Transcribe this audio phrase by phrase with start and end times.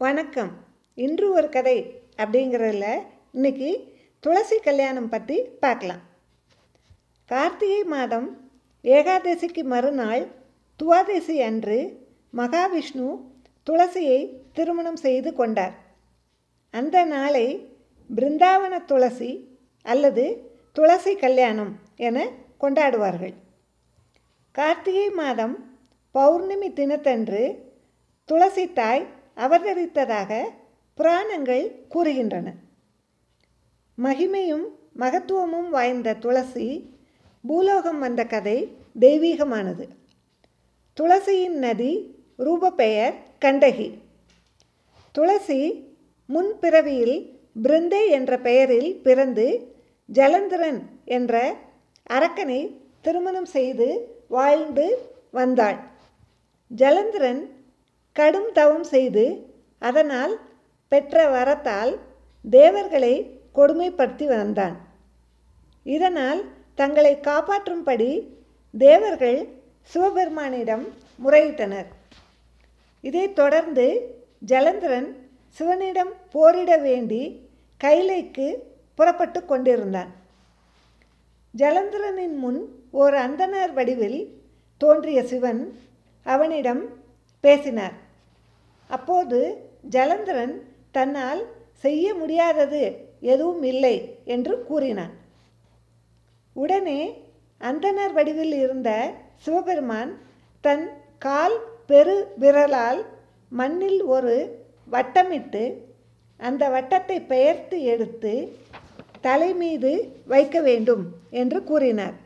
[0.00, 0.50] வணக்கம்.
[0.94, 2.86] இன்று ஒரு கதை அப்படிங்கிறதுல
[3.32, 3.70] இன்னைக்கு
[4.20, 6.00] துளசி கல்யாணம் பற்றி பார்க்கலாம்.
[7.24, 8.50] கார்த்திகை மாதம்
[8.84, 10.24] ஏகாதசிக்கு மறுநாள்
[10.80, 11.78] துவாதசி அன்று
[12.36, 13.08] மகாவிஷ்ணு
[13.66, 14.20] துளசியை
[14.52, 15.74] திருமணம் செய்து கொண்டார்.
[16.70, 17.46] அந்த நாளை
[18.10, 19.30] பிருந்தாவன துளசி
[19.82, 20.26] அல்லது
[20.72, 22.26] துளசி கல்யாணம் என
[22.60, 23.34] கொண்டாடுவார்கள்.
[24.50, 25.78] கார்த்திகை மாதம்
[26.10, 27.44] பௌர்ணமி தினத்தன்று
[28.24, 29.06] துளசி தாய்
[29.40, 30.40] அவதரித்ததாக
[30.94, 32.52] புராணங்கள் கூறுகின்றன.
[34.02, 34.66] மகிமையும்
[34.98, 36.68] மகத்துவமும் வாய்ந்த துளசி
[37.46, 39.88] பூலோகம் வந்த கதை தெய்வீகமானது.
[41.00, 41.92] துளசியின் நதி
[42.38, 43.88] ரூபப்பெயர் கண்டகி.
[45.12, 45.60] துளசி
[46.28, 49.46] முன்பிறவியில் பிருந்தே என்ற பெயரில் பிறந்து
[50.12, 51.56] ஜலந்திரன் என்ற
[52.10, 52.60] அரக்கனை
[53.00, 53.88] திருமணம் செய்து
[54.28, 54.86] வாழ்ந்து
[55.30, 55.78] வந்தாள்.
[56.76, 57.48] ஜலந்திரன்
[58.12, 60.40] கடும் தவம் செய்து அதனால்
[60.88, 61.98] பெற்ற வரத்தால்
[62.50, 64.76] தேவர்களை கொடுமைப்படுத்தி வந்தான்.
[65.82, 68.28] இதனால் தங்களை காப்பாற்றும்படி
[68.78, 69.48] தேவர்கள்
[69.94, 70.84] சிவபெருமானிடம்
[71.24, 71.86] முறையிட்டனர்.
[73.00, 73.86] இதைத் தொடர்ந்து
[74.46, 75.08] ஜலந்திரன்
[75.48, 77.48] சிவனிடம் போரிட வேண்டி
[77.84, 78.54] கைலைக்கு
[78.94, 80.10] புறப்பட்டு கொண்டிருந்தான்.
[81.58, 84.20] ஜலந்திரனின் முன் ஓர் அந்தனர் வடிவில்
[84.76, 85.78] தோன்றிய சிவன்
[86.22, 86.82] அவனிடம்
[87.44, 87.96] பேசினார்.
[88.90, 89.38] அப்போது
[89.94, 90.54] ஜலந்திரன்
[90.96, 91.42] தன்னால்
[91.84, 92.82] செய்ய முடியாதது
[93.32, 93.96] எதுவும் இல்லை
[94.34, 95.14] என்று கூறினான்.
[96.56, 97.00] உடனே
[97.60, 98.90] அந்தனர் வடிவில் இருந்த
[99.44, 100.12] சிவபெருமான்
[100.64, 100.84] தன்
[101.18, 103.00] கால் பெரு விரலால்
[103.52, 104.34] மண்ணில் ஒரு
[104.88, 105.64] வட்டமிட்டு
[106.40, 108.34] அந்த வட்டத்தை பெயர்த்து எடுத்து
[109.20, 109.90] தலை மீது
[110.26, 111.02] வைக்க வேண்டும்
[111.40, 112.16] என்று கூறினார்.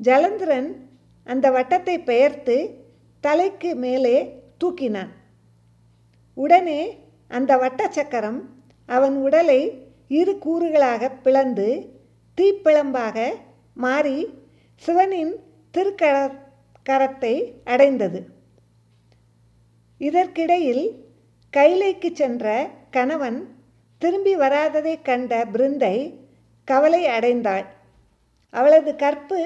[0.00, 0.68] ஜலந்திரன்
[1.26, 2.56] அந்த வட்டத்தை பெயர்த்து
[3.24, 4.16] தலைக்கு மேலே
[4.60, 5.10] தூக்கினான்.
[6.34, 6.80] உடனே
[7.28, 8.40] அந்த வட்ட சக்கரம்
[8.88, 9.60] அவன் உடலை
[10.08, 11.68] இரு கூறுகளாக பிளந்து
[12.40, 13.30] தீப்பிழம்பாக
[13.74, 14.18] மாறி
[14.74, 15.32] சிவனின்
[15.74, 16.16] திருக்கர
[16.86, 17.34] கரத்தை
[17.64, 18.20] அடைந்தது.
[19.98, 20.84] இதற்கிடையில்
[21.56, 22.46] கைலைக்கு சென்ற
[22.90, 23.40] கணவன்
[23.98, 25.96] திரும்பி வராததை கண்ட பிருந்தை
[26.64, 27.66] கவலை அடைந்தாள்.
[28.50, 29.40] அவளது கற்பு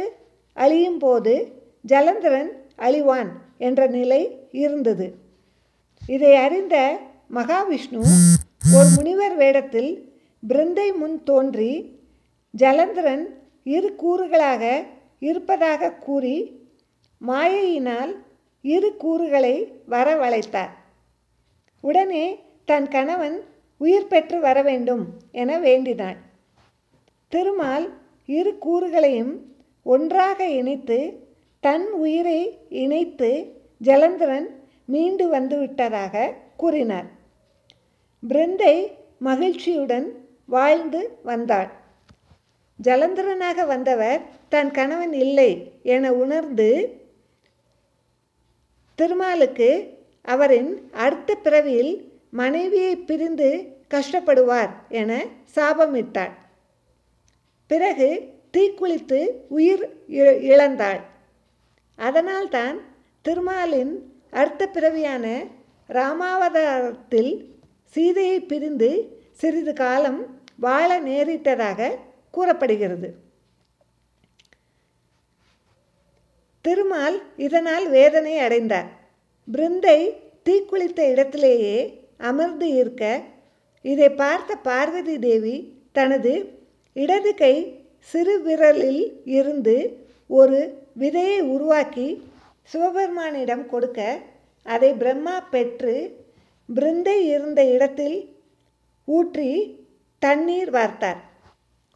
[0.56, 1.34] அழியும் போது
[1.88, 3.32] ஜலந்திரன் அழிவான்.
[3.58, 5.06] என்ற நிலை இருந்தது.
[6.06, 6.76] இதை அறிந்த
[7.34, 8.02] மகாவிஷ்ணு
[8.74, 9.90] ஒரு முனிவர் வேடத்தில்
[10.42, 11.72] பிருந்தை முன் தோன்றி
[12.54, 13.24] ஜலந்திரன்
[13.62, 14.82] இரு கூறுகளாக
[15.20, 16.36] இருப்பதாக கூறி
[17.26, 18.12] மாயையினால்
[18.62, 19.54] இரு கூறுகளை
[19.90, 20.72] வரவழைத்தார்.
[21.80, 23.36] உடனே தன் கணவன்
[23.80, 26.16] உயிர் பெற்று வர வேண்டும் என வேண்டினாள்.
[27.28, 27.86] திருமால்
[28.26, 29.34] இரு கூறுகளையும்
[29.82, 30.98] ஒன்றாக இணைத்து
[31.66, 32.40] தன் உயிரை
[32.82, 33.30] இணைத்து
[33.84, 34.46] ஜலந்திரன்
[34.84, 37.08] மீண்டு வந்துவிட்டதாக கூறினார்.
[38.28, 38.74] பிருந்தை
[39.18, 40.06] மகிழ்ச்சியுடன்
[40.46, 41.70] வாழ்ந்து வந்தாள்.
[42.82, 45.50] ஜலந்திரனாக வந்தவர் தன் கணவன் இல்லை
[45.82, 46.70] என உணர்ந்து
[48.98, 49.70] திருமாலுக்கு
[50.34, 51.92] அவரின் அடுத்த பிறவியில்
[52.30, 53.50] மனைவியை பிரிந்து
[53.94, 56.34] கஷ்டப்படுவார் என சாபமிட்டாள்.
[57.66, 58.08] பிறகு
[58.56, 59.84] தீக்குளித்து உயிர்
[60.52, 61.02] இழந்தாள்.
[61.98, 62.76] அதனால்தான்
[63.22, 63.92] திருமாலின்
[64.30, 65.26] அடுத்த பிறவியான
[65.88, 67.32] ராமாவதாரத்தில்
[67.96, 68.90] சீதையை பிரிந்து
[69.32, 70.20] சிறிது காலம்
[70.56, 71.88] வாழ நேரிட்டதாக
[72.30, 73.08] கூறப்படுகிறது.
[76.64, 78.88] திருமால் இதனால் வேதனை அடைந்தார்.
[79.48, 79.98] பிருந்தை
[80.46, 81.76] தீக்குளித்த இடத்திலேயே
[82.18, 83.04] அமர்ந்து இருக்க
[83.84, 85.56] இதை பார்த்த பார்வதி தேவி
[85.92, 86.32] தனது
[86.96, 87.54] இடது கை
[87.98, 89.76] சிறு விரலில் இருந்து
[90.30, 90.60] ஒரு
[91.00, 92.08] விதையை உருவாக்கி
[92.72, 94.00] சிவபெருமானிடம் கொடுக்க
[94.66, 95.94] அதை பிரம்மா பெற்று
[96.68, 98.16] பிருந்தை இருந்த இடத்தில்
[99.08, 99.50] ஊற்றி
[100.22, 101.20] தண்ணீர் வார்த்தார்.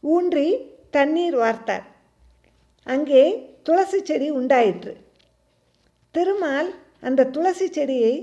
[0.02, 0.48] ஊன்றி
[0.96, 1.86] தண்ணீர் வார்த்தார்.
[2.86, 3.24] அங்கே
[3.62, 4.92] துளசி செடி உண்டாயிற்று.
[6.14, 6.70] திருமால்
[7.08, 8.14] அந்த துளசி செடியை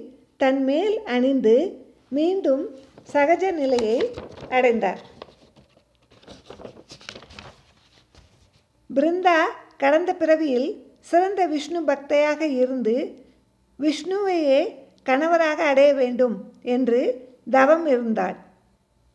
[0.42, 1.56] தன் மேல் அணிந்து
[2.18, 2.64] மீண்டும்
[3.14, 4.00] சகஜ நிலையை
[4.50, 5.02] அடைந்தார்.
[8.90, 9.40] பிருந்தா
[9.78, 10.70] கடந்த பிறவியில்
[11.00, 12.96] சிறந்த விஷ்ணு பக்தையாக இருந்து
[13.80, 14.60] விஷ்ணுவையே
[15.04, 16.36] கணவராக அடைய வேண்டும்
[16.76, 17.02] என்று
[17.50, 18.36] தவம் இருந்தாள்.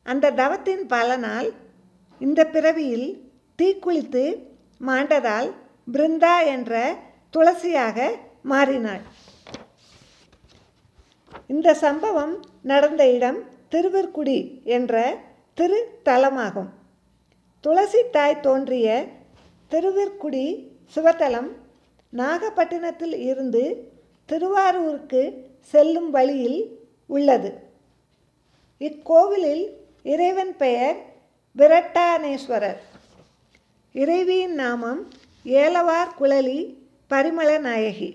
[0.06, 1.48] அந்த தவத்தின் பலனால்
[2.20, 3.08] இந்த பிறவியில்
[3.58, 4.24] தீக்குளித்து
[4.80, 5.48] மாண்டதால்
[5.92, 6.72] பிருந்தா என்ற
[7.34, 7.98] துளசியாக
[8.42, 9.02] மாறினாள்.
[11.46, 13.40] இந்த சம்பவம் நடந்த இடம்
[13.72, 14.38] திருவிற்குடி
[14.76, 14.94] என்ற
[15.58, 16.70] திருத்தலமாகும்.
[17.64, 18.88] துளசி தாய் தோன்றிய
[19.72, 20.46] திருவிற்குடி
[20.94, 21.50] சிவத்தலம்
[22.12, 23.62] நாகப்பட்டினத்தில் இருந்து
[24.28, 25.22] திருவாரூருக்கு
[25.60, 26.58] செல்லும் வழியில்
[27.06, 27.50] உள்ளது.
[28.78, 29.64] இக்கோவிலில்
[30.02, 30.96] இறைவன் பெயர்
[31.56, 32.80] விரட்டானேஸ்வரர்.
[33.94, 35.00] இறைவியின் நாமம்
[35.44, 36.60] ஏலவார் குழலி
[37.10, 38.10] பரிமள நாயகி.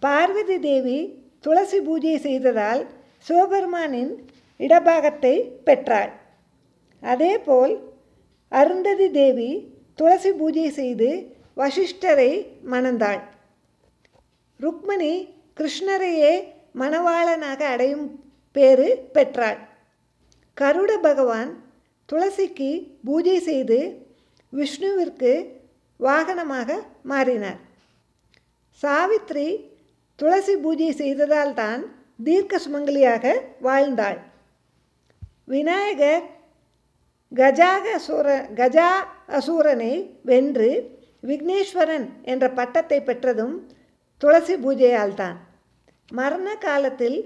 [0.00, 0.98] பார்வதி தேவி
[1.40, 2.86] துளசி பூஜை செய்ததால்
[3.28, 4.12] சிவபெருமானின்
[4.58, 6.12] இடபாகத்தை பெற்றாள்.
[7.02, 7.74] அதேபோல்
[8.48, 9.50] அருந்ததி தேவி
[9.98, 11.08] துளசி பூஜை செய்து
[11.60, 12.30] வசிஷ்டரை
[12.72, 13.20] மணந்தாள்.
[14.60, 15.12] ருக்மணி
[15.58, 16.32] கிருஷ்ணரையே
[16.80, 18.06] மணவாளனாக அடையும்
[18.56, 19.58] பேறு பெற்றாள்.
[20.56, 21.50] கருட பகவான்
[22.08, 22.70] துளசிக்கு
[23.04, 23.78] பூஜை செய்து
[24.52, 25.32] விஷ்ணுவிற்கு
[26.00, 26.70] வாகனமாக
[27.10, 27.60] மாறினார்.
[28.82, 29.48] சாவித்ரி
[30.18, 31.82] துளசி பூஜை செய்ததால் தான்
[32.24, 33.24] தீர்க்க சுமங்கலியாக
[33.66, 34.18] வாழ்ந்தாள்.
[35.52, 36.24] விநாயகர்
[37.32, 38.88] கஜாக அசுர கஜா
[39.36, 39.92] அசூரனை
[40.30, 40.70] வென்று
[41.28, 43.54] விக்னேஸ்வரன் என்ற பட்டத்தை பெற்றதும்
[44.22, 45.38] துளசி பூஜையால் தான்
[46.10, 47.18] மரண காலத்தில்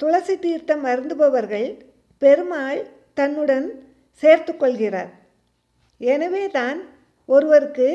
[0.00, 1.68] துளசி தீர்த்தம் அருந்துபவர்கள்
[2.22, 2.80] பெருமாள்
[3.14, 3.66] தன்னுடன்
[4.22, 5.10] சேர்த்து கொள்கிறார்.
[6.00, 6.78] எனவே தான்
[7.28, 7.88] ஒருவருக்கு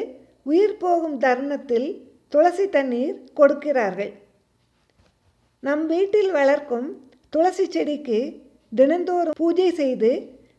[0.46, 1.88] உயிர் போகும் தருணத்தில்
[2.34, 4.12] துளசி தண்ணீர் கொடுக்கிறார்கள்.
[5.64, 6.88] நம் வீட்டில் வளர்க்கும்
[7.34, 8.20] துளசி செடிக்கு
[8.72, 10.12] தினந்தோறும் பூஜை செய்து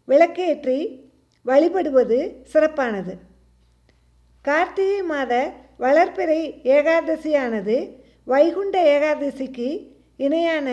[0.09, 0.79] விளக்கேற்றி
[1.47, 2.19] வழிபடுவது
[2.53, 3.15] சிறப்பானது.
[4.45, 5.33] கார்த்திகை மாத
[5.79, 6.41] வளர்ப்பிறை
[6.77, 7.77] ஏகாதசியானது
[8.25, 9.69] வைகுண்ட ஏகாதசிக்கு
[10.17, 10.69] இணையான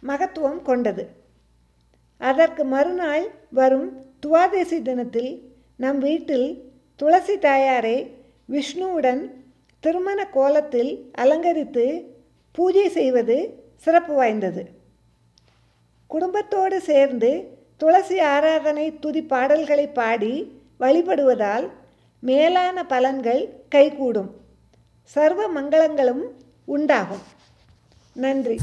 [0.00, 1.04] மகத்துவம் கொண்டது.
[2.20, 3.88] அதற்கு மறுநாள் வரும்
[4.26, 5.32] துவாதசி தினத்தில்
[5.76, 6.48] நம் வீட்டில்
[6.96, 7.96] துளசி தாயாரை
[8.48, 9.22] விஷ்ணுவுடன்
[9.80, 11.84] திருமண கோலத்தில் அலங்கரித்து
[12.52, 13.36] பூஜை செய்வது
[13.76, 14.62] சிறப்பு வாய்ந்தது.
[16.06, 17.30] குடும்பத்தோடு சேர்ந்து
[17.80, 20.32] துளசி ஆராதனை துதி பாடல்களை பாடி
[20.80, 21.66] வழிபடுவதால்
[22.20, 24.30] மேலான பலன்கள் கைகூடும்.
[25.04, 26.24] சர்வ மங்களங்களும்
[26.64, 27.22] உண்டாகும்.
[28.12, 28.58] நன்றி.